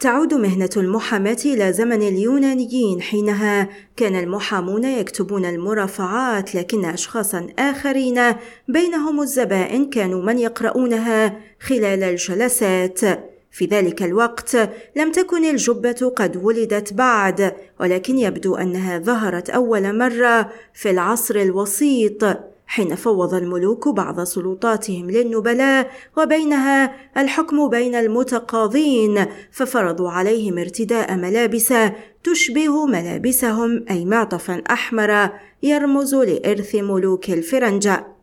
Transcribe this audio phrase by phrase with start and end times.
[0.00, 8.20] تعود مهنة المحاماة إلى زمن اليونانيين حينها كان المحامون يكتبون المرافعات لكن أشخاصا آخرين
[8.68, 13.00] بينهم الزبائن كانوا من يقرؤونها خلال الجلسات.
[13.50, 14.56] في ذلك الوقت
[14.96, 22.24] لم تكن الجبة قد ولدت بعد ولكن يبدو أنها ظهرت أول مرة في العصر الوسيط.
[22.68, 31.74] حين فوض الملوك بعض سلطاتهم للنبلاء وبينها الحكم بين المتقاضين ففرضوا عليهم ارتداء ملابس
[32.24, 35.30] تشبه ملابسهم أي معطفا أحمر
[35.62, 38.17] يرمز لإرث ملوك الفرنجة.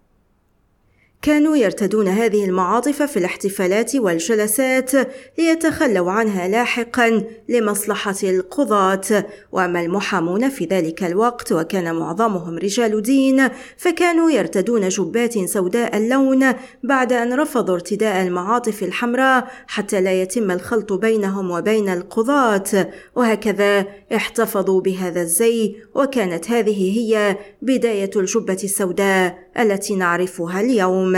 [1.26, 4.92] كانوا يرتدون هذه المعاطف في الاحتفالات والجلسات
[5.38, 9.26] ليتخلوا عنها لاحقا لمصلحة القضاة.
[9.52, 17.14] وأما المحامون في ذلك الوقت وكان معظمهم رجال دين فكانوا يرتدون جبات سوداء اللون بعد
[17.14, 22.90] أن رفضوا ارتداء المعاطف الحمراء حتى لا يتم الخلط بينهم وبين القضاة.
[23.16, 31.15] وهكذا احتفظوا بهذا الزي وكانت هذه هي بداية الجبة السوداء التي نعرفها اليوم.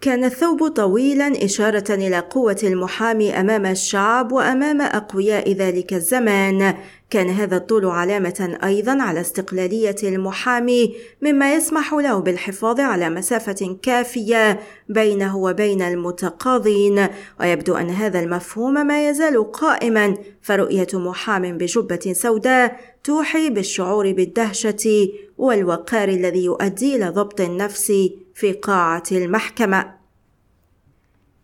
[0.00, 6.74] كان الثوب طويلا إشارة إلى قوة المحامي أمام الشعب وأمام أقوياء ذلك الزمان.
[7.10, 14.60] كان هذا الطول علامة أيضا على استقلالية المحامي مما يسمح له بالحفاظ على مسافة كافية
[14.88, 17.08] بينه وبين المتقاضين.
[17.40, 26.08] ويبدو أن هذا المفهوم ما يزال قائما فرؤية محام بجبة سوداء توحي بالشعور بالدهشة والوقار
[26.08, 27.92] الذي يؤدي إلى ضبط النفس
[28.34, 30.00] في قاعة المحكمة.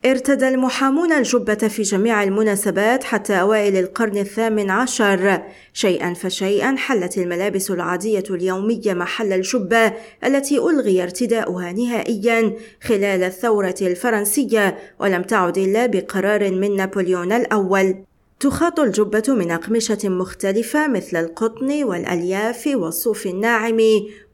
[0.07, 5.43] ارتدى المحامون الجبة في جميع المناسبات حتى أوائل القرن الثامن عشر.
[5.73, 9.93] شيئا فشيئا حلت الملابس العادية اليومية محل الجبة
[10.25, 12.53] التي ألغي ارتداؤها نهائيا
[12.83, 17.95] خلال الثورة الفرنسية ولم تعد إلا بقرار من نابليون الأول.
[18.41, 23.79] تخاط الجبة من أقمشة مختلفة مثل القطن والألياف والصوف الناعم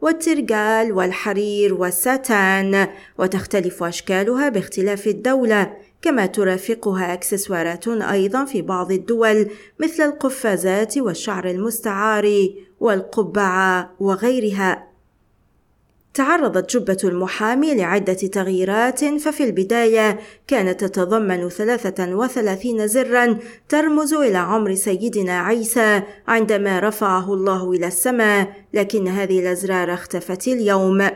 [0.01, 10.03] والترجال والحرير والساتان وتختلف أشكالها باختلاف الدولة كما ترافقها أكسسوارات أيضا في بعض الدول مثل
[10.03, 12.49] القفازات والشعر المستعار
[12.81, 14.92] والقبعة وغيرها.
[16.15, 25.41] تعرضت جبة المحامي لعدة تغييرات ففي البداية كانت تتضمن 33 زرا ترمز إلى عمر سيدنا
[25.41, 31.09] عيسى عندما رفعه الله إلى السماء لكن هذه الأزرار اختفت اليوم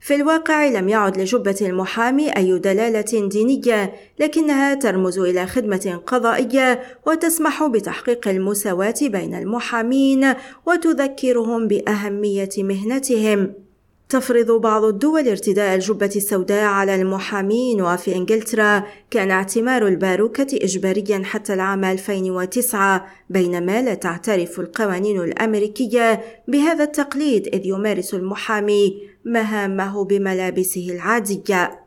[0.00, 7.66] في الواقع لم يعد لجبة المحامي أي دلالة دينية، لكنها ترمز إلى خدمة قضائية وتسمح
[7.66, 10.34] بتحقيق المساواة بين المحامين
[10.66, 13.63] وتذكرهم بأهمية مهنتهم.
[14.14, 21.54] تفرض بعض الدول ارتداء الجبة السوداء على المحامين وفي إنجلترا كان اعتمار الباروكة إجباريا حتى
[21.54, 31.83] العام 2009 بينما لا تعترف القوانين الأمريكية بهذا التقليد إذ يمارس المحامي مهامه بملابسه العادية.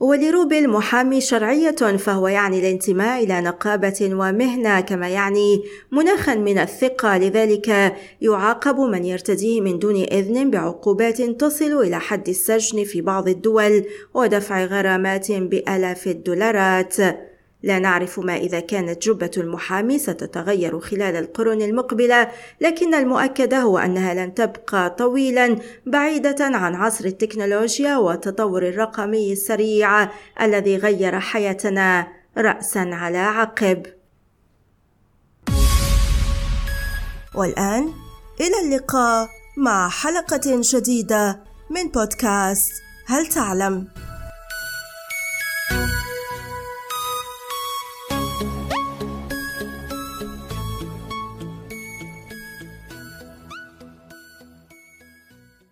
[0.00, 5.62] ولروبي المحامي شرعية فهو يعني الانتماء إلى نقابة ومهنة كما يعني
[5.92, 7.18] مناخا من الثقة.
[7.18, 13.84] لذلك يعاقب من يرتديه من دون إذن بعقوبات تصل إلى حد السجن في بعض الدول
[14.14, 16.96] ودفع غرامات بآلاف الدولارات.
[17.66, 22.28] لا نعرف ما إذا كانت جبة المحامي ستتغير خلال القرون المقبلة،
[22.60, 30.08] لكن المؤكد هو أنها لن تبقى طويلا بعيدة عن عصر التكنولوجيا والتطور الرقمي السريع
[30.40, 33.86] الذي غير حياتنا رأسا على عقب.
[37.34, 37.92] والآن
[38.40, 42.72] إلى اللقاء مع حلقة جديدة من بودكاست
[43.06, 43.88] هل تعلم؟